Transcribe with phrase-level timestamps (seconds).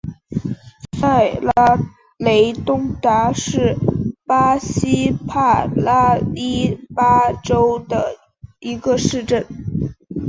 [0.99, 1.77] 塞拉
[2.17, 3.77] 雷东达是
[4.25, 8.15] 巴西帕拉伊巴州的
[8.59, 9.45] 一个市镇。